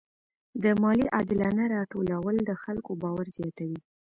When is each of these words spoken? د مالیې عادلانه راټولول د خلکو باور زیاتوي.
د 0.63 0.65
مالیې 0.81 1.11
عادلانه 1.15 1.63
راټولول 1.75 2.35
د 2.43 2.51
خلکو 2.63 2.91
باور 3.01 3.27
زیاتوي. 3.37 3.79